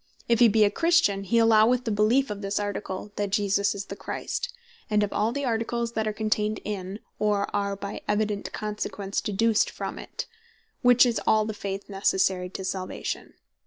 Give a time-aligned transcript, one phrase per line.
[0.27, 3.85] If he bee a Christian, he alloweth the beleefe of this Article, that Jesus Is
[3.85, 4.51] The Christ;
[4.89, 7.77] and of all the Articles that are contained in, or are
[8.07, 10.25] evident consequence deduced from it:
[10.81, 13.35] which is all the Faith Necessary to Salvation.